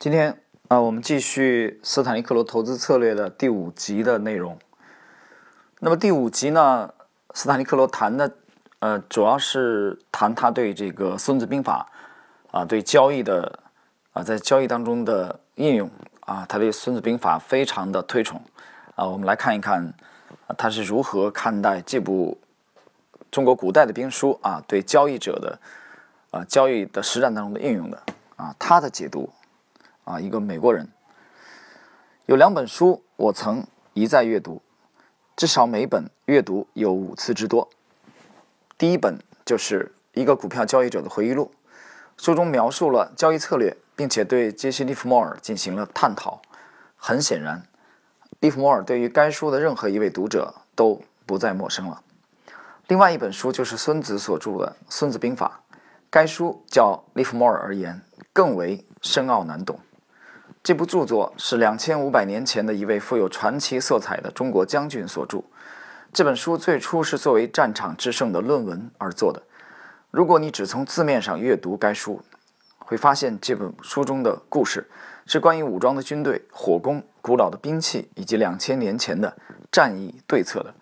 [0.00, 4.58] 今天啊，我们继续斯坦利克罗投资策略的第五集的内容。
[5.80, 6.94] 那么第五集呢，
[7.34, 8.32] 斯坦利克罗谈的
[8.78, 11.86] 呃，主要是谈他对这个《孙子兵法》
[12.58, 13.58] 啊，对交易的
[14.14, 15.90] 啊，在交易当中的应用
[16.20, 18.40] 啊，他对《孙子兵法》非常的推崇
[18.94, 19.06] 啊。
[19.06, 19.92] 我们来看一看
[20.56, 22.38] 他是如何看待这部
[23.30, 25.58] 中国古代的兵书啊，对交易者的
[26.30, 28.02] 啊交易的实战当中的应用的
[28.36, 29.28] 啊，他的解读。
[30.04, 30.88] 啊，一个美国人
[32.26, 34.62] 有两本书，我曾一再阅读，
[35.36, 37.68] 至少每本阅读有五次之多。
[38.78, 41.50] 第一本就是一个股票交易者的回忆录，
[42.16, 46.40] 书中描述了交易策略，并且对杰西·利弗莫尔进行了探讨。
[46.96, 47.66] 很显然，
[48.40, 52.02] 利弗莫尔对于该书的任何一位读者都不再陌生了。
[52.88, 55.60] 另外一本书就是孙子所著的《孙子兵法》，
[56.10, 58.00] 该书较利弗莫尔而言
[58.32, 59.78] 更为深奥难懂。
[60.62, 65.42] 这部著作是两千五百年前的一位富有传奇色彩的中国将军所著。
[66.12, 69.42] 这本书最初是作为战场之胜的论文而做的。
[70.10, 72.20] 如果你只从字面上阅读该书，
[72.78, 74.86] 会发现这本书中的故事
[75.24, 79.34] 是关于武装的军队、火攻、古老的兵器以及两千年前的
[79.72, 80.74] 战役对策的。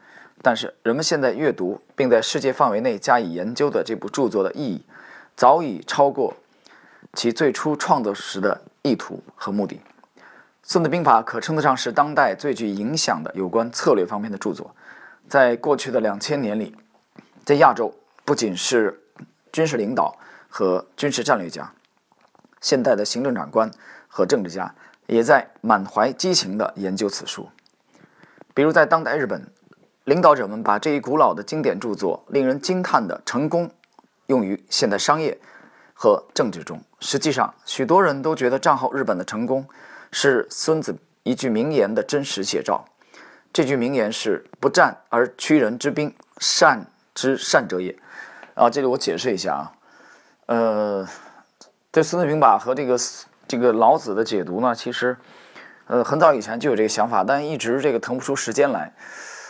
[0.43, 4.83] 但是，人们现在阅读并在世界范围内加以研究的这部著作的意义，
[5.37, 6.35] 早已超过
[7.13, 8.61] 其最初创作时的。
[8.83, 9.77] 意图和目的，
[10.63, 14.75] 《孙子兵法》可称得上是当代最具影响的有关策略方面的著作。
[15.29, 16.75] 在过去的两千年里，
[17.45, 19.03] 在亚洲，不仅是
[19.53, 20.17] 军事领导
[20.49, 21.73] 和军事战略家，
[22.61, 23.71] 现代的行政长官
[24.07, 24.75] 和政治家
[25.07, 27.49] 也在满怀激情地研究此书。
[28.55, 29.47] 比如，在当代日本，
[30.05, 33.71] 领导者们把这一古老的经典著作令人惊叹的成功
[34.27, 35.39] 用于现代商业。
[36.01, 39.67] 和政治中，实际上许多人都觉得战后日本的成功
[40.13, 42.85] 是孙子一句名言的真实写照。
[43.53, 47.99] 这句名言是“不战而屈人之兵，善之善者也”。
[48.55, 49.73] 啊，这里我解释一下啊，
[50.47, 51.09] 呃，
[51.91, 52.97] 对《孙子兵法》和这个
[53.49, 55.17] 这个老子的解读呢，其实
[55.89, 58.93] 呃很早以前就有这个想法，但一直这个腾不出时间来。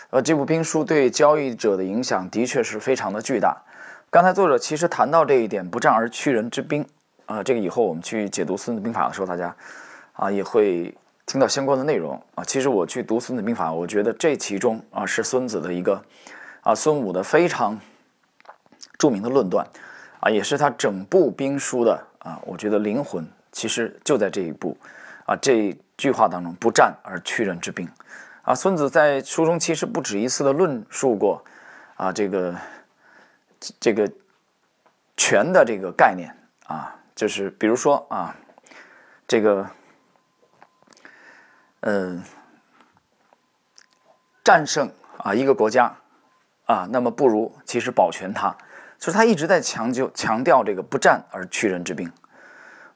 [0.09, 3.65] 呃，这部兵书对交易者的影响的确是非常的巨大。
[4.11, 6.87] 刚才作者其实谈到这一点，不战而屈人之兵，
[7.27, 9.55] 啊，这个以后我们去解读《孙子兵法》的时候，大家
[10.15, 10.97] 啊也会
[11.27, 12.43] 听到相关的内容啊。
[12.43, 16.03] 其实我去读《孙子兵法》，我觉得这其中啊是孙子的一个
[16.63, 17.79] 啊孙武的非常
[18.97, 19.67] 著名的论断
[20.21, 24.75] 啊，也是他整部兵书的啊，我觉得灵魂其实就在这一步
[25.27, 27.87] 啊这句话当中，不战而屈人之兵
[28.41, 28.55] 啊。
[28.55, 31.45] 孙子在书中其实不止一次的论述过
[31.97, 32.55] 啊这个。
[33.81, 34.11] 这个
[35.17, 36.35] 权的这个概念
[36.67, 38.37] 啊，就是比如说啊，
[39.27, 39.69] 这个
[41.81, 42.23] 嗯，
[44.45, 45.97] 战胜啊一个国家
[46.67, 48.57] 啊，那么不如其实保全它，
[48.99, 52.13] 就是他一直在强就强调这个不战而屈人之兵。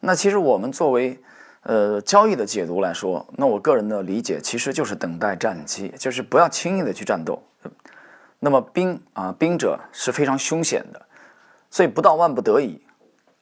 [0.00, 1.22] 那其实我们作为
[1.62, 7.42] 呃交易的解读来说，那我个人的理解其实就是等待战机，就是不要轻易的去战斗。
[8.44, 11.00] 那么兵啊，兵者是非常凶险的，
[11.70, 12.82] 所以不到万不得已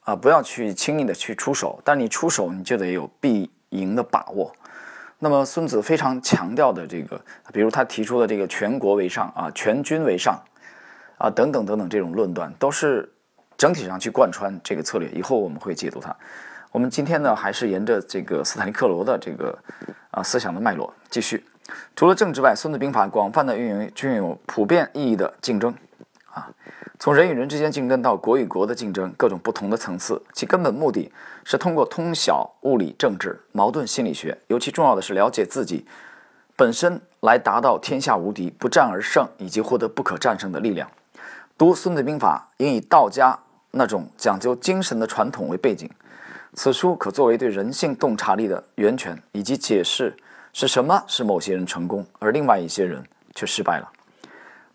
[0.04, 1.80] 啊，不要去轻易的去出手。
[1.82, 4.54] 但你出手，你就得有必赢的把握。
[5.18, 7.18] 那么孙子非常强调的这个，
[7.50, 10.38] 比如他提出的这个“全国为上”啊，“全军为上”
[11.16, 13.10] 啊，等等等等这种论断，都是
[13.56, 15.08] 整体上去贯穿这个策略。
[15.12, 16.14] 以后我们会解读它。
[16.72, 19.58] 我们今天呢，还是沿着这个斯坦利克罗的这个
[20.10, 21.42] 啊思想的脉络继续。
[21.96, 25.74] 除了政治外，《孙子兵法》广泛的运用均有普遍意义的竞争，
[26.32, 26.48] 啊，
[26.98, 31.12] 从人与人之间竞争到国与国的竞争，各种不同的层次，其根本目的
[31.44, 35.84] 是通过通晓物理、政治、矛盾心理学，尤其重要的是了解自己
[36.56, 40.90] 本身，来达到天下无敌、不战而胜，以及获得不可战胜的力量。
[41.58, 43.38] 读《孙子兵法》应以道家
[43.72, 45.90] 那种讲究精神的传统为背景，
[46.54, 50.16] 此书可作为对人性洞察力的源泉，以及解释。
[50.52, 53.04] 是什么使某些人成功，而另外一些人
[53.34, 53.88] 却失败了？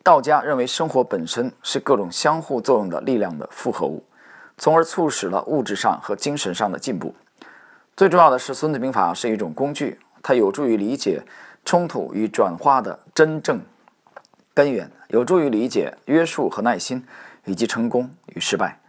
[0.03, 4.03] 道家认为生活本身是各种相互作用的力量的复合物，
[4.57, 7.13] 从而促使了物质上和精神上的进步。
[7.97, 11.23] 最重要的是，《孙子兵法》是一种工具，它有助于理解
[11.63, 13.59] 冲突与转化的真正
[14.53, 17.05] 根源，有助于理解约束和耐心，
[17.45, 18.79] 以及成功与失败。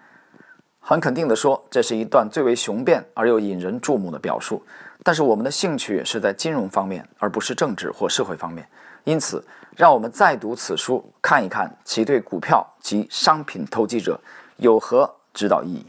[0.80, 4.62] 很肯定地说，这是一段最为雄辩而又引人注目的表述。
[5.06, 8.68] 但是我们的兴趣是在金融方面，而不是政治或社会方面。
[9.04, 14.20] 因此，让我们再读此书，看一看其对股票及商品投机者
[14.56, 15.86] 有何指导意义。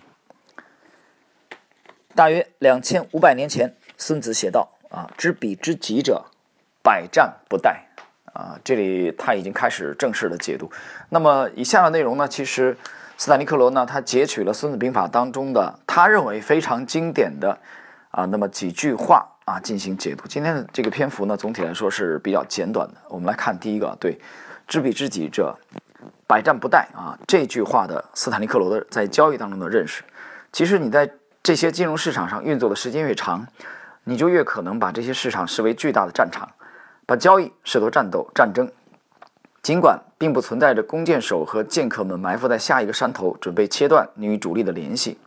[2.13, 6.23] 大约两千五百年前，孙子写道：“啊，知彼知己者，
[6.83, 7.75] 百战不殆。”
[8.33, 10.69] 啊，这里他已经开始正式的解读。
[11.09, 12.77] 那么以下的内容呢，其实
[13.17, 17.57] 斯坦尼克罗呢，他截取了《孙子兵法》当中的他认为非常经典的
[18.11, 20.27] 啊，那么几句话啊进行解读。
[20.27, 22.95] 今天的这个篇幅呢，总体来说是比较简短的。
[23.09, 24.19] 我们来看第一个，对，
[24.67, 25.57] 知彼知己者。
[26.27, 27.17] 百战不殆啊！
[27.25, 30.03] 这句话的斯坦尼克罗的在交易当中的认识，
[30.51, 31.09] 其实你在
[31.41, 33.47] 这些金融市场上运作的时间越长，
[34.03, 36.49] 你就越可能把这些市场视为巨大的战场，
[37.05, 38.69] 把交易视作战斗、战争。
[39.63, 45.17] 尽管并不存在着弓箭手和剑客们埋伏在下一个山头，准备切断你与主力的联系，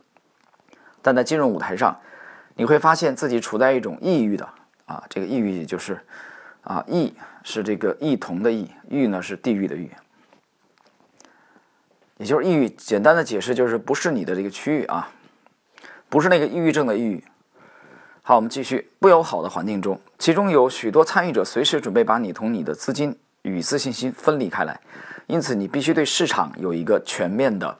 [1.01, 1.99] 但在金融舞台上，
[2.55, 4.47] 你会发现自己处在一种抑郁的
[4.85, 5.99] 啊，这个异域就是
[6.61, 7.13] 啊，抑
[7.43, 9.89] 是这个异同的异，郁呢是地狱的域。
[12.17, 15.09] 也就是抑郁，简单的解释就是不是你的这个区域啊，
[16.07, 17.23] 不是那个抑郁症的抑郁。
[18.21, 18.91] 好，我们继续。
[18.99, 24.79] 不友好的环境中，其中有许多参与者随时准备把你同你的资金与自信心分离开来，
[25.25, 27.75] 因此你必须对市场有一个全面的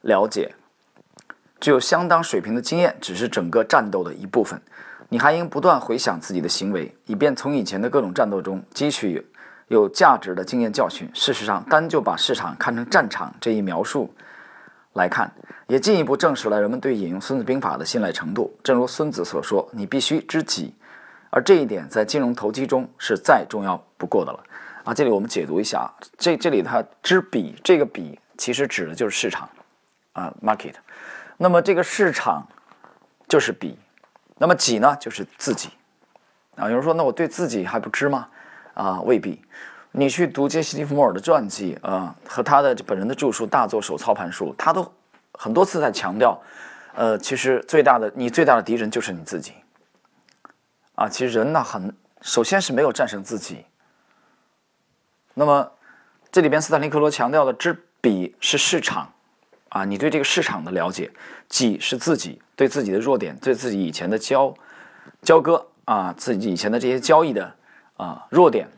[0.00, 0.52] 了解，
[1.60, 4.60] 具有相当水平的经验只是整个战斗的一部分。
[5.08, 9.26] 你还应不断回想自己的行为，以便从以前的各种战斗中汲取。
[9.68, 11.06] 有价值的经验教训。
[11.12, 14.10] 事实上，单就把市场看成战场这一描述
[14.94, 15.30] 来看，
[15.66, 18.58] 也进一步证实了人们对引用《孙子兵法》的信赖程度。
[18.64, 20.74] 正如孙子所说：“你必须知己。”
[21.28, 24.42] 而这一点在金融投机中是再重要不过的了。
[24.84, 29.46] 啊，这里我们解读一下，这这里它知彼，这个彼其实指的就是市场
[30.14, 30.72] 啊，market。
[31.38, 32.46] 那么这个市场
[33.26, 33.78] 就是比，
[34.36, 35.70] 那么己呢就是自己。
[36.56, 38.28] 啊，有人说，那我对自己还不知吗？
[38.74, 39.40] 啊，未必。
[39.92, 44.92] 你去读杰西·利弗莫尔的传记啊，和他的本人的著述《大作手操盘术》，他都
[45.32, 46.40] 很多次在强调，
[46.94, 49.54] 呃，其实最大的你最大的敌人就是你自己。
[50.96, 53.64] 啊，其实人呢，很首先是没有战胜自己。
[55.34, 55.72] 那么
[56.32, 59.12] 这里边斯坦利克罗强调的知彼是市场，
[59.68, 61.10] 啊，你对这个市场的了解；
[61.48, 64.54] 己是自己，对自己的弱点，对自己以前的交
[65.22, 67.54] 交割啊，自己以前的这些交易的。
[67.98, 68.68] 啊，弱点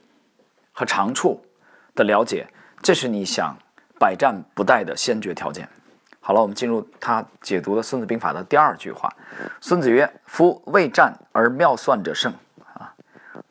[0.73, 1.39] 和长处
[1.95, 2.49] 的了解，
[2.81, 3.55] 这是你想
[3.99, 5.69] 百战不殆的先决条件。
[6.21, 9.15] 好了，我们进入他解读的《孙子兵法》的第二句话。
[9.61, 12.33] 孙子曰：“夫未战而妙算者胜，
[12.73, 12.95] 啊，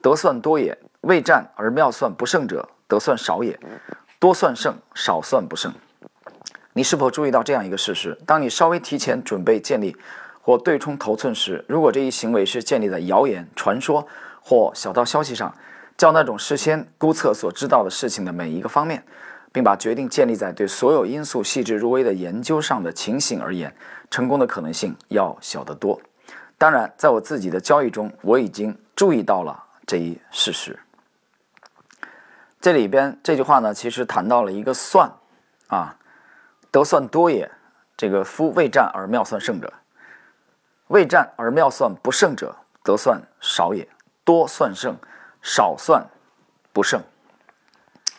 [0.01, 3.59] 得算多也；未战而妙算不胜者，得算少也。
[4.18, 5.71] 多算胜，少算不胜。”
[6.74, 8.18] 你是否注意到这样一个事实？
[8.25, 9.95] 当你稍微提前准备建立
[10.42, 14.07] 或对冲头寸时，如果这一行为是建立在谣言、传说，
[14.42, 15.54] 或小道消息上，
[15.98, 19.04] 较那种事先估测所知道的事情的每一个方面，
[19.51, 23.75] 并把决定建立在对所有因素细致入微的研究上的情形而言，
[24.10, 26.00] 成功的可能性要小得多。
[26.57, 30.77] 当然，在我自己的交易中，我已经注意到了这一事实。
[32.62, 35.12] 这里边这句话呢，其实谈到了一个算，
[35.68, 35.95] 啊，
[36.71, 37.50] 得算多也。
[37.98, 39.74] 这个夫未战而妙算胜者，
[40.88, 43.88] 未战而妙算不胜者，得算少也。
[44.24, 44.95] 多算胜，
[45.42, 46.06] 少算
[46.71, 47.01] 不胜。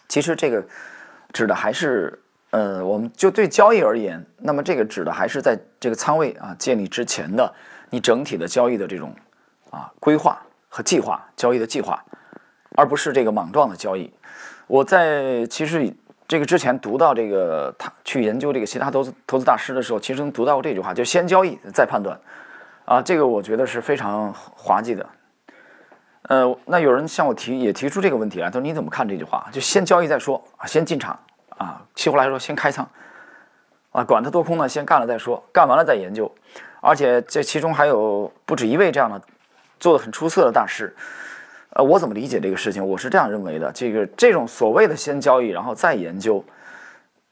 [0.09, 0.63] 其实这个
[1.33, 2.21] 指的还是，
[2.51, 7.55] 呃，我们就对交易而言，那么这个指的还是在这个仓位啊建立之前的
[7.91, 9.15] 你整体的交易的这种
[9.71, 12.05] 啊规划和计划，交易的计划，
[12.77, 14.13] 而不是这个莽撞的交易。
[14.67, 15.95] 我在其实
[16.31, 22.17] 这个之前读到这个他去研究这个其他投资投资大师的时候，其实读到过这句话，就先交易再判断
[22.85, 25.05] 啊，这个我觉得是非常滑稽的。
[26.29, 29.49] 呃，那有人向我提也提出这个问题来，他说你怎么看这句话？
[29.51, 31.19] 就先交易再说啊，先进场
[31.59, 32.89] 啊，期货来说先开仓
[33.91, 36.33] 啊，管它多空呢，先干了再说，干完了再研究。
[36.81, 39.21] 而且这其中还有不止一位这样的
[39.81, 40.95] 做的很出色的大师。
[41.75, 42.85] 呃，我怎么理解这个事情？
[42.85, 46.45] 我是这样认为的，这个这种所谓的先交易然后再研究，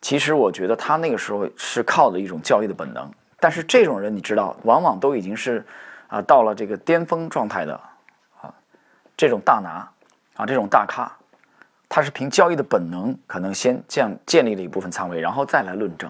[0.01, 3.11] 其实我觉得他那个时候是靠的一种交易的本能。
[3.41, 5.65] 但是这种人你知道，往往都已经是
[6.07, 7.75] 啊到了这个巅峰状态的
[8.41, 8.55] 啊。
[9.17, 9.89] 这种大拿
[10.37, 11.11] 啊，这种大咖，
[11.89, 16.09] 他是凭交易的本能，可能先建建立了一部分仓位，然后再来论证。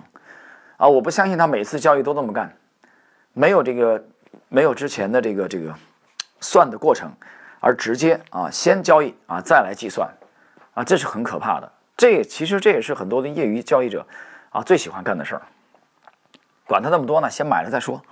[0.77, 2.55] 啊，我不相信他每次交易都这么干，
[3.33, 4.05] 没有这个
[4.51, 5.75] 没有之前的这个这个
[6.41, 7.11] 算的过程，
[7.61, 10.09] 而直接啊先交易啊再来计算，
[10.75, 11.73] 啊这是很可怕的。
[11.97, 14.07] 这其实这也是很多的业余交易者
[14.51, 15.43] 啊最喜欢干的事儿。
[16.67, 18.03] 管他那么多呢，先买了再说，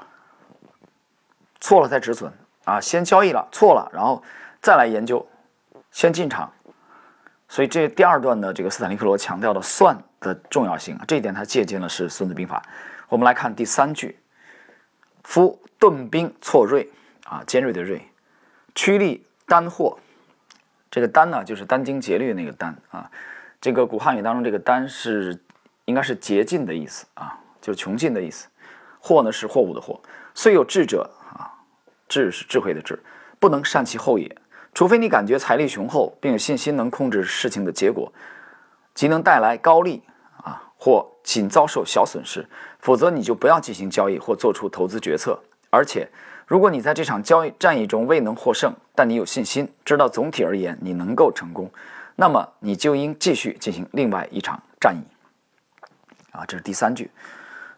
[1.60, 2.32] 错了再止损
[2.64, 4.22] 啊，先交易了错了，然后。
[4.62, 5.24] 再来研究，
[5.92, 6.52] 先进场，
[7.46, 12.60] 所以这第二段的这个斯坦利克罗强调的算的重要性，这一点他借鉴的是《孙子兵法》。
[13.08, 14.18] 我们来看第三句
[15.22, 16.90] ：“夫盾兵错锐
[17.26, 18.10] 啊，尖锐的锐，
[18.74, 19.98] 趋利单货。
[20.90, 23.10] 这个单呢，就是殚精竭虑那个单啊。
[23.60, 25.38] 这个古汉语当中，这个单是
[25.86, 28.48] 应该是竭尽的意思啊，就是穷尽的意思。
[29.00, 30.00] 货呢是货物的货。
[30.34, 31.52] 虽有智者啊，
[32.08, 32.98] 智是智慧的智，
[33.38, 34.36] 不能善其后也。
[34.74, 38.12] 除非你感觉财力雄厚，并有信心能控制事情的结果，
[38.94, 40.02] 即能带来高利
[40.42, 42.46] 啊，或仅遭受小损失，
[42.78, 45.38] 否则你就不要进行交易或做出投资决策。
[45.70, 46.08] 而且，
[46.46, 51.70] 如果你在这场交易战役中未能获胜，但你有信心，知道总体而言你能够成功，
[52.14, 55.02] 那么你就应继续进行另外一场战役。
[56.30, 57.10] 啊，这是第三句，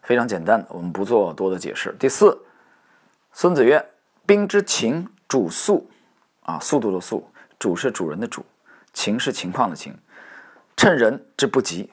[0.03, 1.95] 非常简单，我们不做多的解释。
[1.97, 2.37] 第四，
[3.33, 3.83] 孙子曰
[4.27, 5.89] ：“兵之情主速。”
[6.45, 8.45] 啊，速度的速，主是主人的主，
[8.93, 9.97] 情是情况的情，
[10.75, 11.91] 趁人之不及。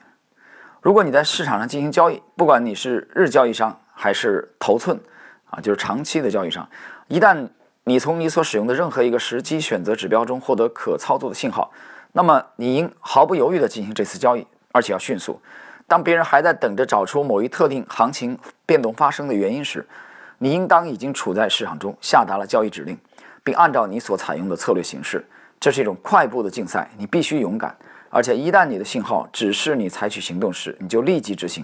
[0.81, 4.99] 如果你在市场上进行交易，不管你是日交易商还是头寸，
[5.49, 6.67] 啊，就是长期的交易上，
[7.07, 7.47] 一旦
[7.83, 11.71] 你从你所使用的任何一个时机选择指标中获得可操作的信号，
[12.13, 15.39] 那么你应毫不犹豫地进行这次交易，而且要迅速。
[15.87, 19.87] 当别人还在等着找出某一特定行情变动发生的原因时，
[20.37, 22.97] 你应当已经处在市场中，下达了交易指令。
[23.43, 25.25] 并按照你所采用的策略行事，
[25.57, 26.91] 这是一种快步的竞赛。
[26.97, 27.73] 你必须勇敢，
[28.09, 31.63] 而且一旦你的信号指示你采取行动时，你就立即执行。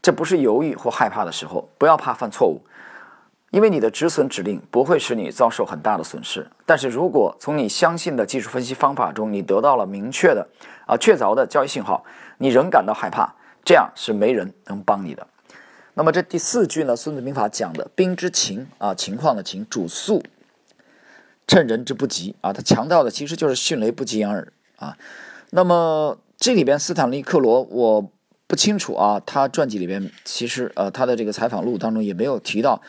[0.00, 2.62] 这不是犹豫或害怕的时候，不要怕犯错误，
[3.50, 6.46] 因为你的止损指令不会使你遭受很大的损失。
[6.66, 10.48] 但是如果从你相信的技术分析方法中，你得到了明确的、
[10.86, 12.04] 啊确凿的交易信号，
[12.38, 15.26] 你仍感到害怕，这样是没人能帮你的。
[15.94, 16.92] 那么这第四句呢？
[16.96, 20.22] 《孙子兵法》讲的兵之情啊，情况的情，主速。
[21.48, 24.98] 趁人之不及啊，他强调的其实就是迅雷不及掩耳啊。
[25.50, 28.12] 那么这里边斯坦利克罗我
[28.46, 32.82] 不清楚啊，他传记里边其实呃他的这个采访录当中也没有提到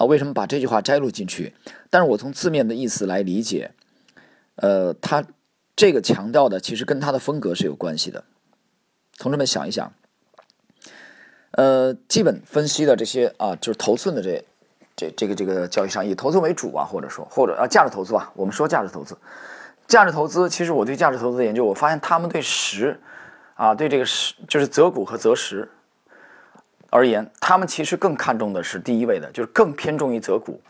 [0.00, 1.52] 啊，为什么把这句话摘录进去？
[1.90, 3.72] 但是我从字面的意思来理解，
[4.54, 5.22] 呃，他
[5.76, 8.24] 这个强调的其实跟他的风格是有关系的。
[9.18, 9.92] 同志们想一想，
[11.50, 14.42] 呃，基本分析的这些啊，就是头寸的这。
[14.96, 19.16] 这这个这个交易商以投资为主啊，或者说或者啊价值投资吧，我们说价值投资，
[19.86, 23.00] 价值投资其实我对价值投资的研究，我发现他们对时
[23.54, 25.70] 啊对这个时就是择股和择时
[26.90, 30.60] 而言，他们其实更看重的是第一位的，就是更偏重于择股，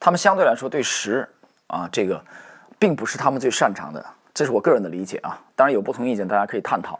[0.00, 1.28] 他们相对来说对时
[1.66, 2.24] 啊这个
[2.78, 6.98] 并不是他们最擅长的，这是我个人的理解啊，当然有不同意见，大家可以探讨。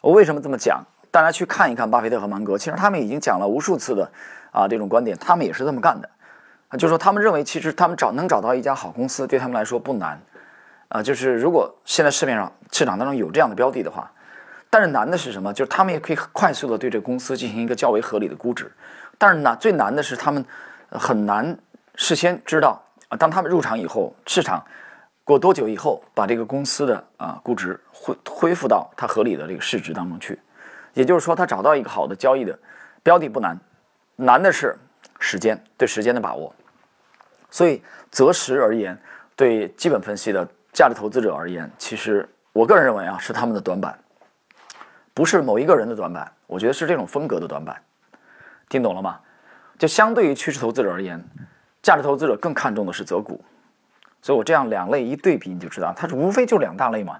[0.00, 0.84] 我为什么这么讲？
[1.10, 4.10] 大家去看一看巴菲特和芒格，其实他们已经讲了无数次的。
[4.52, 6.08] 啊，这种观点他们也是这么干的，
[6.68, 10.18] 啊，就是说他们认为其实他们找能找到一家好公司对他们来说不难，
[10.88, 14.10] 啊，就是如果现在市面上市场当中有这样的标的的话，
[14.76, 15.50] 但是难的是什么？
[15.54, 18.70] 就是他们也可以快速的对这公司进行一个较为合理的估值，
[19.16, 20.44] 但是难最难的是他们
[20.90, 21.58] 很难
[21.94, 22.78] 事先知道
[23.08, 24.62] 啊，当他们入场以后，市场
[25.24, 30.38] 过多久以后把这个公司的啊估值恢恢复到它合理的这个市值当中去，
[30.92, 32.58] 也就是说，他找到一个好的交易的
[33.02, 33.58] 标的不难。
[34.16, 34.76] 难的是
[35.18, 36.54] 时间，对时间的把握。
[37.50, 38.94] 所以择时而言，
[39.34, 43.98] 对基本分析的价值投资者而言，其实我个人认为啊，是他们的短板，
[45.16, 46.30] 不是某一个人的短板。
[46.46, 47.80] 我觉得是这种风格的短板。
[48.68, 49.18] 听懂了吗？
[49.78, 51.24] 就相对于趋势投资者而言，
[51.82, 53.42] 价值投资者更看重的是择股。
[54.20, 57.18] 所以我这样两类一对比，你就知道，它是无非就两大类嘛。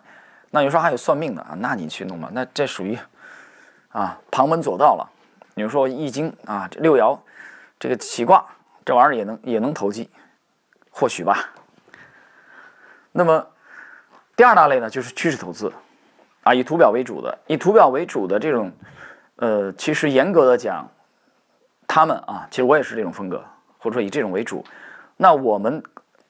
[0.51, 2.99] 那有时候还有算命的啊，那你去弄嘛，那这属于
[3.89, 5.09] 啊旁门左道了。
[5.55, 7.19] 比如说易经啊，这六爻，
[7.79, 8.45] 这个起卦，
[8.85, 10.11] 这玩意儿也能也能投机，
[10.91, 11.51] 或许吧。
[13.13, 13.47] 那么
[14.35, 15.73] 第二大类呢，就是趋势投资，
[16.47, 18.71] 啊，以图表为主的，以图表为主的这种，
[19.35, 20.89] 呃，其实严格的讲，
[21.89, 23.45] 他们啊，其实我也是这种风格，
[23.79, 24.65] 或者说以这种为主。
[25.17, 25.83] 那我们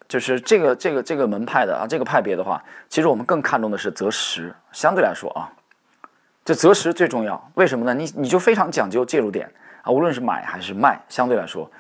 [0.09, 5.53] 就是这个这个这个门派的啊，这个派别的话，其实我们更看重的是择时，相对来说啊。
[6.47, 7.93] 这择时最重要，为什么呢？
[7.93, 11.71] 你你就非常讲究介入点啊，无论是买还是卖，相对来说，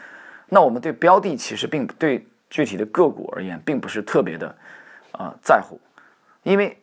[0.51, 4.55] 那我们对标的其实并不对具体的个股而言，并不是特别的
[5.13, 5.81] 呃在乎，
[6.43, 6.79] 因为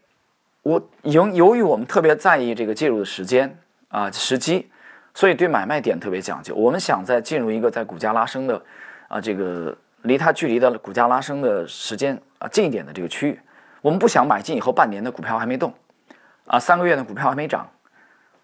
[0.63, 3.57] 我由由于我们特别在意这个介入的时间
[3.89, 4.69] 啊时机，
[5.13, 6.55] 所以对买卖点特别讲究。
[6.55, 8.61] 我们想在进入一个在股价拉升的
[9.09, 13.39] 啊这个离它距离的股价拉升的时间啊近一点的这个区域，
[13.81, 15.73] 我们不想买进以后半年的股票还没动。
[16.45, 17.69] 啊，三个月的股票还没涨，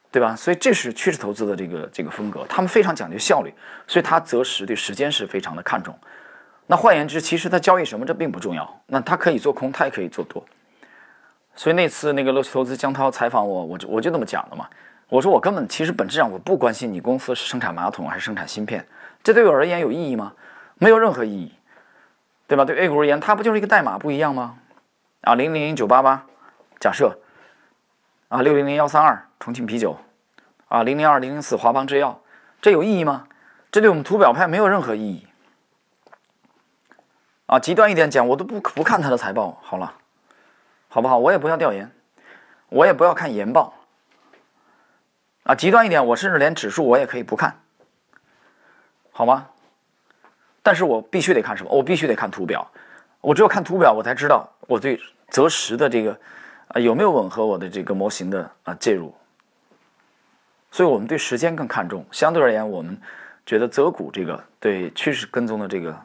[0.09, 0.35] 对吧？
[0.35, 3.53] 所以这是趋势投资的这个这个风格，他们非常讲究效率，
[3.87, 5.93] 所以他择时对时间是非常的看重。
[6.67, 10.43] 那换言之，其实他交易什么这并不重要，那他可以做空，他也可以做多。
[11.59, 14.65] 所以那次那个乐视投资江涛采访我，我就我就这么讲的嘛。
[15.09, 18.87] 我说我根本其实本质上我不关心你公司是生产马桶还是生产芯片，
[19.21, 20.31] 这对我而言有意义吗？
[20.75, 21.51] 没有任何意义，
[22.47, 22.63] 对吧？
[22.63, 24.55] 对 A 股而言，它不就是一个代码不一样吗？
[25.19, 26.25] 啊，零零零九八八，
[26.79, 27.19] 假设
[28.29, 29.97] 啊，六零零幺三二重庆啤酒，
[30.69, 32.21] 啊，零零二零零四华邦制药，
[32.61, 33.27] 这有意义吗？
[33.69, 35.27] 这对我们图表派没有任何意义。
[37.47, 39.93] 啊，极端一点讲，我都不不看它的财报，好了，
[40.89, 41.17] 好不好？
[41.17, 41.89] 我也不要调研，
[42.67, 43.73] 我也不要看研报。
[45.43, 47.57] 啊，极端一点，我甚至连指数我也可以不看，
[49.11, 49.47] 好吗？
[50.61, 51.69] 但是我必须得看什么？
[51.71, 52.69] 我必须得看图表。
[53.21, 56.19] 我只有看图表，我才知道我对择时的这个
[56.69, 59.13] 啊有没有吻合我的这个模型的啊介入。
[60.71, 62.05] 所以我们对时间更看重。
[62.11, 62.99] 相对而言，我们
[63.45, 65.95] 觉得择股这个对趋势跟踪的这个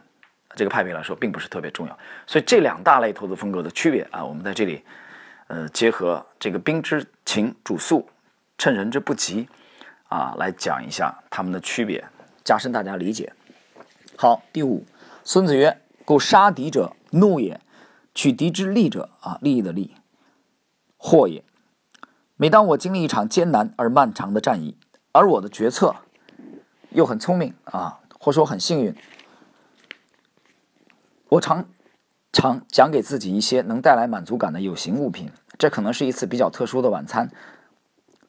[0.54, 1.98] 这个派别来说，并不是特别重要。
[2.26, 4.84] 所以这两大类投资风格的区别啊，我们在这里
[5.48, 8.08] 呃结合这个兵之情主速，
[8.56, 9.48] 趁人之不及
[10.08, 12.04] 啊来讲一下它们的区别，
[12.44, 13.32] 加深大家理解。
[14.16, 14.84] 好，第五，
[15.24, 17.58] 孙子曰：“故杀敌者，怒也；
[18.14, 19.96] 取敌之利者，啊，利益的利，
[20.96, 21.42] 祸也。
[22.36, 24.76] 每当我经历一场艰难而漫长的战役，
[25.12, 25.96] 而我的决策
[26.90, 28.94] 又很聪明啊，或说很幸运，
[31.28, 31.66] 我常
[32.32, 35.30] 常讲给自己一些能带来满足感的有形物品。
[35.58, 37.30] 这可能是一次比较特殊的晚餐，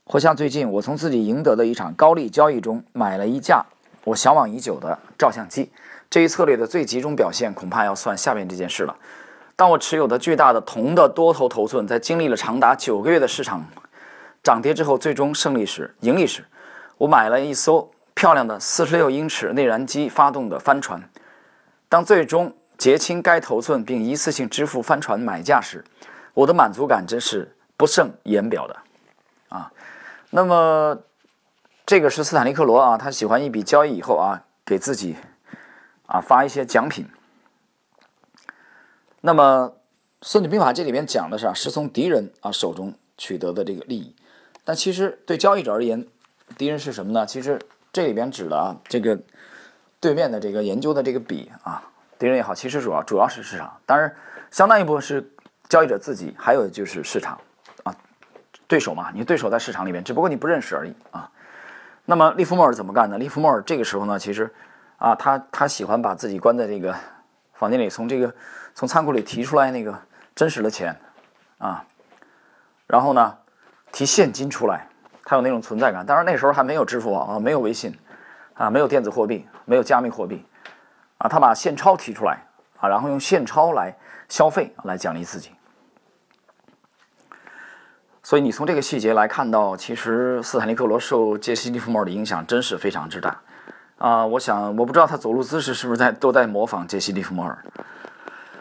[0.06, 3.66] 或像最近我从自己赢得的一场高利交易中买了一架。”
[4.06, 5.72] 我向往已久的照相机，
[6.12, 8.96] 这一策略的最集中表现，恐怕要算下面这件事了。
[9.56, 13.66] 当我持有的巨大的铜的多头头寸，在经历了长达九个月的市场
[14.44, 16.46] 涨跌之后，最终胜利时、盈利时，
[17.00, 21.10] 我买了一艘漂亮的四十六英尺内燃机发动的帆船。
[21.90, 25.84] 当最终结清该头寸并一次性支付帆船买价时，
[26.34, 28.78] 我的满足感真是不胜言表的
[29.50, 29.72] 啊！
[30.30, 31.02] 那么。
[31.88, 35.16] 这个是斯坦利克罗啊，他喜欢一笔交易以后啊，给自己
[36.08, 37.06] 啊发一些奖品。
[39.22, 39.72] 那么
[40.24, 44.16] 《孙子兵法》这里面讲的是啊，是从敌人啊手中取得的这个利益。
[44.64, 46.08] 但其实对交易者而言，
[46.58, 47.24] 敌人是什么呢？
[47.24, 47.62] 其实
[47.94, 49.20] 这里边指的啊，这个
[50.00, 53.76] 对面的这个研究的这个笔啊，敌人也好，其实主要主要是市场。
[53.86, 54.14] 当然，
[54.52, 55.30] 相当一部分是
[55.68, 57.40] 交易者自己，还有就是市场
[57.84, 57.96] 啊，
[58.68, 61.30] 对手嘛，你对手在市场里面，只不过你不认识而已啊。
[62.06, 63.18] 那么利弗莫尔怎么干呢？
[63.18, 64.54] 利弗莫尔这个时候呢，其实，
[64.98, 66.96] 啊，他他喜欢把自己关在这个
[67.54, 68.34] 房间里，从这个
[68.74, 70.00] 从仓库里提出来那个
[70.36, 70.96] 真实的钱，
[71.58, 71.84] 啊，
[72.86, 73.36] 然后呢，
[73.92, 74.88] 提现金出来，
[75.26, 76.06] 他有那种存在感。
[76.06, 77.98] 当然那时候还没有支付宝啊，没有微信，
[78.54, 80.46] 啊，没有电子货币，没有加密货币，
[81.18, 82.46] 啊，他把现钞提出来，
[82.78, 83.96] 啊，然后用现钞来
[84.28, 85.52] 消费，来奖励自己。
[88.22, 93.40] 所以你从这个细节来看到，其实斯坦利克罗受杰西·利弗莫尔的影响真是非常之大
[93.98, 94.26] 啊！
[94.26, 97.64] 我想，我不知道他走路姿势是不是在都在模仿杰西·利弗莫尔。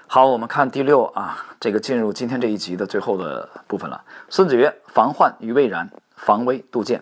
[0.06, 4.04] 好，我们看第六啊，这个进入今天这一集的最后的部分了。
[4.28, 7.00] 孙子曰：“防患于未然，防微杜渐。”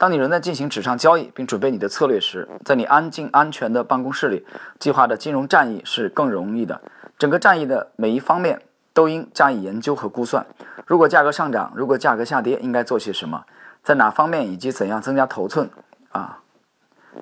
[0.00, 4.46] 当你仍在进行纸上交易并准备你的策略时，在你安静安全的办公室里
[4.78, 6.80] 计划的金融战役是更容易的。
[7.18, 8.62] 整个战役的每一方面。
[8.92, 10.44] 都应加以研究和估算。
[10.84, 13.44] 如果价格上涨，如果价格下跌，应该做些什么？
[13.84, 15.70] 在哪方面以及怎样增加头寸？
[16.10, 16.40] 啊，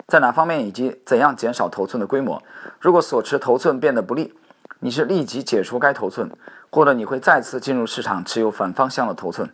[0.06, 2.42] 在哪方面以及怎样减少头寸的规模？
[2.80, 4.32] 如果所持头寸变得不利，
[4.80, 6.30] 你是立即解除该头寸，
[6.70, 9.50] 或者你会再次进入市场持有反方向的头寸。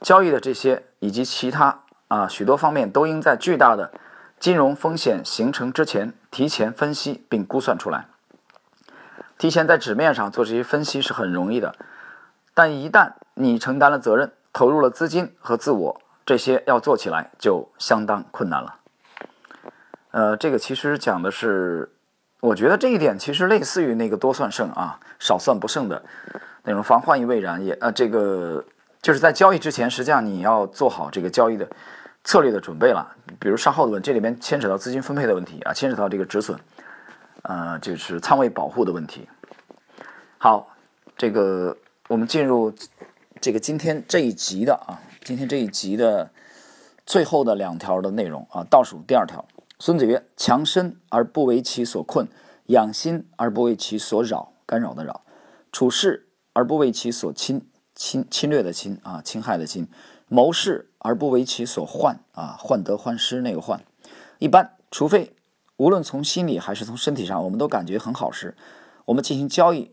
[0.00, 3.92] 交易的这些以及其他啊许多方面，都应在巨大的
[4.40, 8.08] 金融风险形成之前提前分析并估算出来。
[9.38, 11.74] 提前在纸面上做这些分析是很容易的，
[12.52, 18.74] 但一旦你承担了责任、投入了资金和自我，这些要做起来就相当困难了。
[20.10, 21.92] 呃，这个其实讲的是，
[22.40, 26.02] 我觉得这一点其实类似于那个多算胜啊，少算不胜的
[26.64, 27.64] 那种防患于未然。
[27.64, 28.64] 也呃，这个
[29.00, 31.66] 就是在交易之前，实际上你要做好这个交易的
[32.24, 33.16] 策略的准备了。
[33.38, 36.58] 比如上号的问题，这里面牵扯到资金分配的问题啊，牵扯到这个止损。
[37.42, 39.28] 呃，就是仓位保护的问题。
[40.38, 40.76] 好，
[41.16, 41.76] 这个
[42.08, 42.72] 我们进入
[43.40, 46.30] 这个今天这一集的啊，今天这一集的
[47.06, 49.44] 最后的两条的内容啊，倒数第二条。
[49.78, 52.28] 孙子曰：“强身而不为其所困，
[52.66, 55.22] 养心而不为其所扰，干扰的扰；
[55.72, 59.86] 处事而不为其所侵，侵侵略的侵啊，侵害的侵；
[60.28, 63.84] 谋事而不为其所患啊，患得患失那个患。
[64.38, 65.34] 一般，除非。”
[65.80, 68.54] 无论从心理还是从身体上，我们都感觉很好时，
[69.06, 69.92] 我们进行交易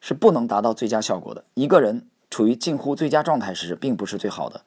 [0.00, 1.44] 是不能达到最佳效果的。
[1.52, 4.62] 一个人处于近乎最佳状态时，并不是最好的。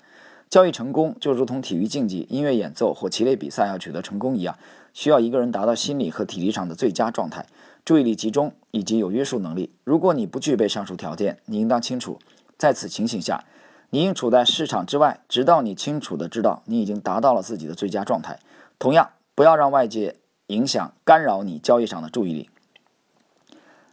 [0.52, 4.56] 交易成功就如同体育竞技、音乐演奏或棋类比赛要取得成功一样，
[4.94, 7.48] 需要一个人达到心理和体力上的最佳状态，
[7.84, 9.74] 注意力集中以及有约束能力。
[9.84, 12.20] 如果你不具备上述条件，你应当清楚，
[12.56, 13.44] 在此情形下，
[13.92, 18.40] 你应处在市场之外，直到你清楚的知道你已经达到了自己的最佳状态。
[18.78, 20.16] 同样，不要让外界
[20.48, 22.50] 影响干扰你交易上的注意力。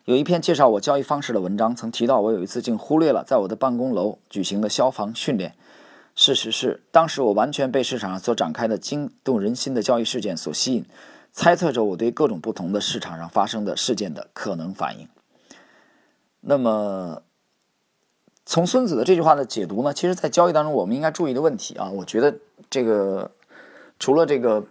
[0.04, 5.54] 有一篇介绍我交易方式的文章，曾提到我有一次竟忽略了在我的办公楼举行的消防训练。
[6.14, 10.87] 事实是，当时我完全被市场上所展开的惊动人心的交易事件所吸引，
[11.32, 15.09] 猜测着我对各种不同的市场上发生的事件的可能反应。
[16.40, 17.22] 那么，
[18.46, 19.92] 从孙子的这句话的解读呢？
[19.92, 22.35] 其实，在交易当中，我们应该注意的问题啊，我觉得
[22.70, 23.28] 这个
[23.98, 24.64] 除了这个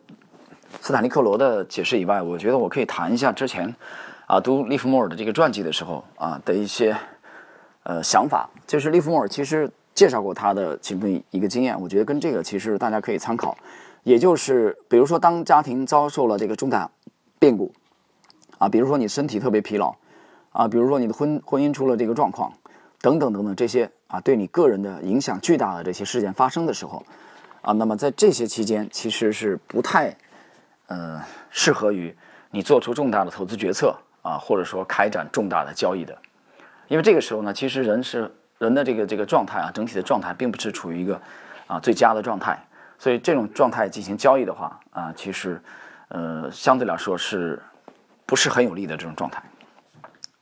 [0.82, 3.76] 斯坦利克罗的解释以外，我觉得我可以谈一下之前。
[4.28, 6.98] 啊，读利弗莫尔的这个传记的时候啊的一些
[7.84, 13.56] 呃想法，就是利弗莫尔其实介绍过他的其中一个经验，我觉得跟这个其实大家可以参考。
[14.02, 16.90] 也就是比如说，当家庭遭受了这个重大
[17.38, 17.72] 变故
[18.58, 19.94] 啊，比如说你身体特别疲劳
[20.52, 22.52] 啊，比如说你的婚婚姻出了这个状况
[23.06, 27.06] 等等等等这些啊，对你个人的影响巨大的这些事件发生的时候
[27.62, 30.18] 啊，那么在这些期间其实是不太
[30.88, 32.16] 呃适合于
[32.50, 33.96] 你做出重大的投资决策。
[34.26, 36.18] 啊，或者说开展重大的交易的，
[36.88, 41.22] 因为这个时候呢，其实人是人的这个这个状态啊，整体的状态并不是处于一个
[41.68, 42.60] 啊最佳的状态，
[42.98, 45.62] 所以这种状态进行交易的话啊，其实
[46.08, 47.62] 呃相对来说是
[48.26, 49.44] 不是很有利的这种状态，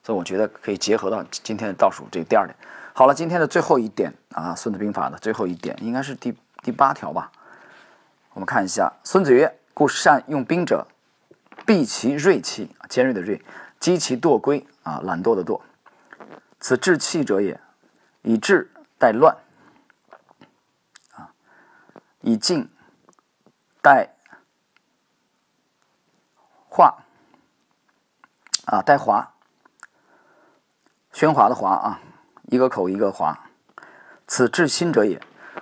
[0.03, 2.55] 所以我觉得可以结合到今天的倒数这第二点。
[2.93, 7.31] 好了，今天的最后一点啊，《孙子兵法》的最后一点应该是第第八条吧？
[8.33, 10.85] 我们看一下，孙子曰：“故善用兵者，
[11.65, 13.41] 避其锐气，尖锐的锐。”
[13.79, 15.59] 积其惰归啊，懒惰的惰，
[16.59, 17.59] 此治气者也。
[18.21, 19.35] 以治待乱
[21.11, 21.35] 啊，
[22.21, 22.69] 以静
[23.81, 24.15] 待
[26.69, 27.03] 化
[28.63, 29.32] 啊，待华，
[31.23, 32.01] 喧哗的哗啊，
[32.49, 33.45] 一个口一个哗，
[34.27, 35.21] 此至心者也。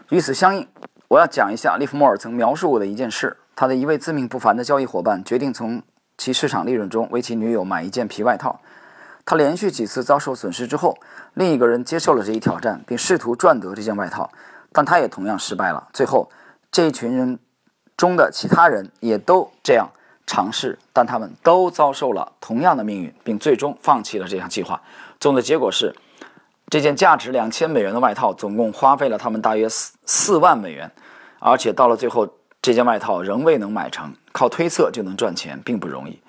[0.10, 0.68] 与此相应，
[1.08, 5.84] 我要讲一下利弗莫尔曾描述过的一件事：他的一位自命不凡的交易伙伴决定从。
[6.18, 8.60] 其市场利润中为其女友买一件皮外套，
[9.24, 10.98] 他连续几次遭受损失之后，
[11.36, 14.32] 另一个人接受了这一挑战，并试图赚得这件外套，
[14.72, 15.88] 但他也同样失败了。
[15.94, 16.32] 最后，
[16.72, 17.40] 这一群人
[17.96, 19.90] 中的其他人也都这样
[20.32, 24.82] 尝试，但他们都遭受了同样的命运，并最终放弃了这项计划。
[25.20, 25.94] 总的结果是，
[26.70, 30.90] 这件价值两千美元的外套总共花费了他们大约四四万美元，
[31.40, 32.26] 而且到了最后。
[32.64, 36.22] 这件外套仍未能买成，靠推测就能赚钱并不容易。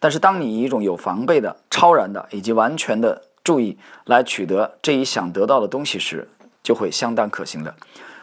[0.00, 6.26] 但是，当你以一种有防备的、超然的以及完全的注意来取得这一想得到的东西时，
[6.62, 7.74] 就会相当可行的。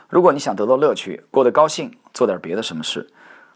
[0.09, 3.07] 如果你想得到乐趣、过得高兴，做点别的什么事。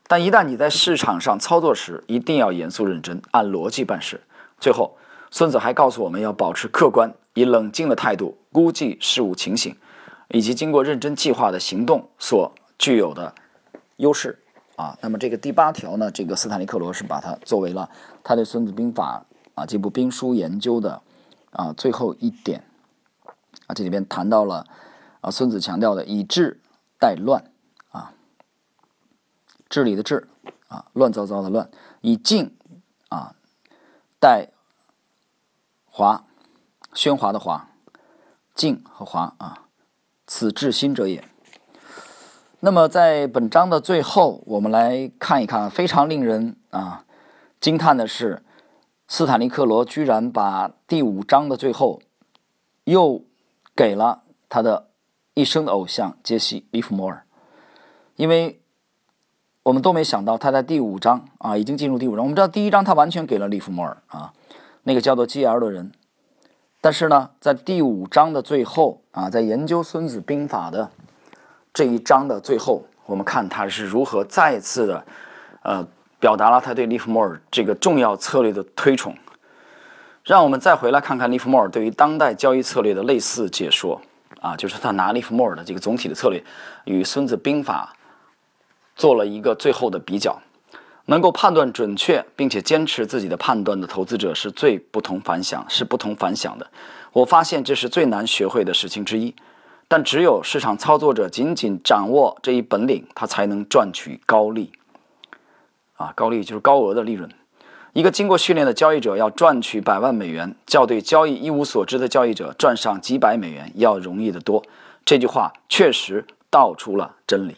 [0.08, 4.22] 但一旦你在市场上操作时，一定要严肃认真，按逻辑办事。
[4.60, 4.98] 最后，
[5.32, 9.76] 孙子还告诉我们要保持客观，以冷静的态度估计事物情形，
[10.30, 13.34] 以及经过认真计划的行动所具有的。
[13.98, 14.38] 优势
[14.76, 17.90] 啊，那么这个第八条呢，这个斯坦利克罗是把它作为了
[18.26, 19.26] 他对《孙子兵法》
[19.62, 21.02] 啊这部兵书研究的
[21.52, 22.62] 啊最后一点
[23.68, 24.68] 啊，这里边谈到了
[25.22, 26.60] 啊孙子强调的以治
[27.00, 27.46] 代乱，
[29.70, 30.28] 治理的治
[30.68, 31.70] 啊，乱糟糟的乱，
[32.02, 32.56] 以静
[33.10, 33.36] 啊
[34.20, 34.50] 代
[35.86, 36.26] 华，
[36.94, 37.70] 喧哗的哗，
[38.54, 39.68] 静和华啊，
[40.28, 41.24] 此治心者也。
[42.62, 47.06] 那么，在本章的最后，我们来看一看非常令人啊
[47.60, 48.44] 惊叹的是，
[49.08, 52.02] 斯坦利克罗居然把第五章的最后
[52.86, 53.24] 又
[53.76, 54.90] 给了他的
[55.36, 57.26] 一生的偶像杰西·利弗莫尔，
[58.16, 58.60] 因为
[59.66, 62.24] 我们都没想到他在第五章啊已经进入第五章。
[62.24, 64.32] 我们知道第一章他完全给了利弗莫尔啊，
[64.84, 65.92] 那个叫做基尔的人，
[66.82, 70.92] 但是呢，在第五章的最后啊，在研究《孙子兵法》的。
[71.74, 75.04] 这一章的最后，我们看他是如何再次的，
[75.64, 75.86] 呃，
[76.20, 79.16] 表达了他对利弗莫尔这个重要策略的推崇。
[80.24, 84.00] 让我们再回来看看利弗莫尔对于当代交易策略的类似解说
[84.42, 86.44] 啊，就是他拿利弗莫尔的这个总体的策略
[86.84, 87.92] 与《孙子兵法》
[88.96, 90.42] 做了一个最后的比较。
[91.06, 96.68] 能够判断准确并且坚持自己的判断的投资者是最不同凡响，是不同凡响的。
[97.14, 99.36] 我发现这是最难学会的事情之一。
[99.88, 104.72] 但只有市场操作者仅仅掌握这一本领，他才能赚取高利。
[105.96, 107.30] 啊，高利就是高额的利润。
[107.94, 114.64] 一个经过训练的交易者要赚取百万美元，较对交易一无所知的交易者赚上几百美元要容易得多。
[115.06, 117.56] 这句话确实道出了真理。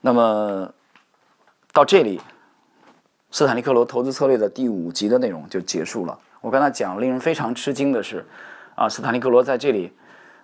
[0.00, 0.72] 那么
[1.72, 2.20] 到这里，
[3.30, 6.18] 斯坦利克罗投资策略的第五集的内容就结束了。
[6.40, 8.24] 我刚才讲，令人非常吃惊的是，
[8.76, 9.92] 啊，斯坦利克罗在这里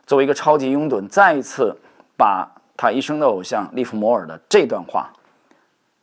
[0.06, 1.76] 作为一个超级拥趸，再一次
[2.16, 5.12] 把他一生的偶像利弗摩尔的这段话，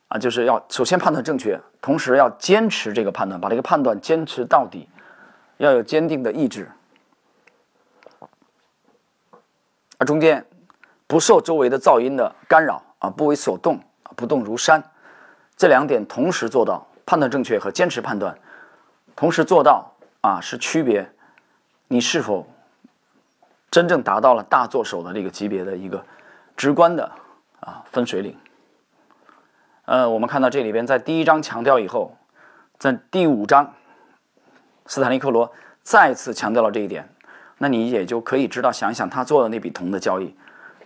[0.08, 4.88] 啊，就是要首先判断正确，同时要坚持这个判断，把这个判断坚持到底，
[5.58, 6.72] 要有坚定的意志，
[9.98, 10.46] 而中间
[11.06, 13.80] 不受周围的噪音的干扰，啊，不为所动，
[14.16, 14.82] 不动如山，
[15.58, 18.38] 这两点同时做到，判断正确和坚持判断。
[19.16, 21.12] 同时做到啊，是区别
[21.88, 22.48] 你是否
[23.70, 26.06] 真正达到了大作手的这个级别的一个
[26.56, 27.12] 直观的
[27.60, 28.38] 啊分水岭。
[29.86, 32.16] 呃，我们看到这里边在第一章强调以后，
[32.78, 33.74] 在第五章，
[34.86, 37.10] 斯坦利克罗再次强调了这一点，
[37.58, 40.36] 那你也就可以知道，想一想他做的那笔铜的交易，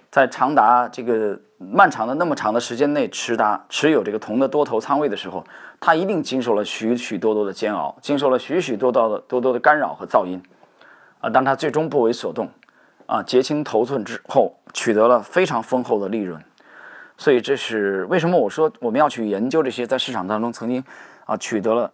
[0.09, 5.45] 在长达这个漫长的那么长的时间内持达持有这个铜的多头仓位的时候。
[5.77, 10.41] 他一定经受了许许多多的煎熬，经受了许许多多的多多的干扰和噪音，
[11.19, 12.49] 啊，当他最终不为所动，
[13.05, 16.41] 啊，结清头寸之后，取得了非常丰厚的利润。
[17.17, 20.83] 所以这是为什么我说我们要去研究这些在市场当中曾经
[21.25, 21.91] 啊取得了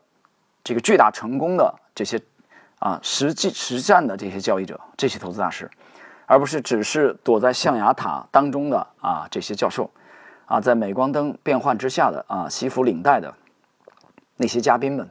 [0.64, 2.22] 这个巨大成功的这些
[2.80, 5.70] 啊实际实战的这些交易者、这些投资大师，
[6.32, 9.92] 而不是只是躲在象牙塔当中的啊这些教授，
[10.46, 13.34] 啊，在镁光灯变幻之下的啊西服领带的。
[14.38, 15.10] 那些嘉宾们，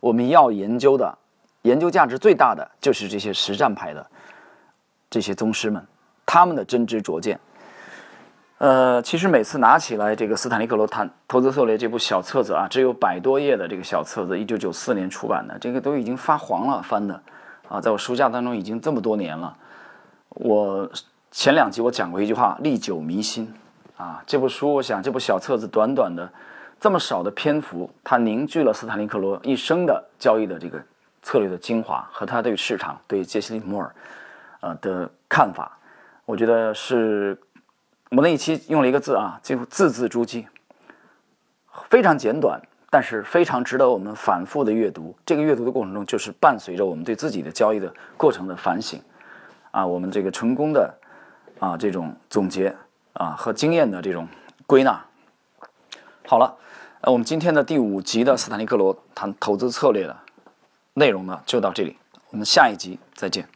[0.00, 1.18] 我们要研究的、
[1.60, 4.06] 研究价值最大的，就是这些实战派的
[5.10, 5.86] 这些宗师们，
[6.24, 7.38] 他们的真知灼见。
[8.56, 17.20] 呃，其实每次拿起来这个斯坦利克罗谈投资策略这部小册子啊，只有百多页的这个小册子，一九九四年出版的，这个都已经发黄了，翻的
[17.68, 19.54] 啊，在我书架当中已经这么多年了。
[20.34, 20.90] 我
[21.30, 23.52] 前两集我讲过一句话，历久弥新
[23.96, 24.22] 啊。
[24.26, 26.28] 这部书，我想这部小册子短短的。
[26.80, 30.82] 这么少的篇幅，它凝聚了斯坦利克罗一生的交易的这个
[31.22, 33.94] 策略的精华和他对市场、对杰西·利摩尔，
[34.60, 35.78] 呃的看法。
[36.26, 37.38] 我觉得是
[38.10, 40.44] 我那一期用了一个字啊，就字字珠玑，
[41.88, 45.16] 非常简短，但是非常值得我们反复的阅读。
[45.24, 49.00] 这个阅读的过程中，就是伴随着我们对自己的交易的过程的反省
[49.74, 50.94] 啊，我们这个成功的
[51.58, 52.74] 啊这种总结
[53.14, 54.28] 啊和经验的这种
[54.66, 55.04] 归纳。
[56.26, 56.56] 好了。
[57.06, 60.16] 呃我们今天的第五集的斯坦利克罗谈投资策略的
[60.94, 61.98] 内容呢，就到这里。
[62.30, 63.46] 我们下一集再见。